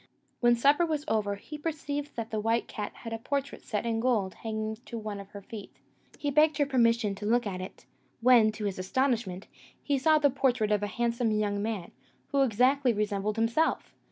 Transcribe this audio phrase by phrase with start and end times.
[0.39, 3.99] When supper was over, he perceived that the white cat had a portrait set in
[3.99, 5.69] gold hanging to one of her feet.
[6.17, 7.85] He begged her permission to look at it;
[8.19, 9.45] when, to his astonishment,
[9.83, 11.91] he saw the portrait of a handsome young man,
[12.29, 13.93] who exactly resembled himself!